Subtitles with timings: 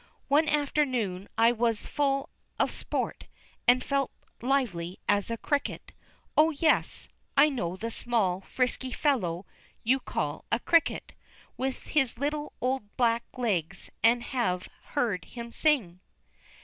[0.29, 3.27] One afternoon I was full of sport,
[3.67, 4.09] and felt
[4.41, 5.91] lively as a cricket.
[6.35, 9.45] Oh, yes, I know the small, frisky fellow
[9.83, 11.13] you call a cricket,
[11.55, 14.67] with his little old black legs, and have
[14.97, 15.99] heard him sing.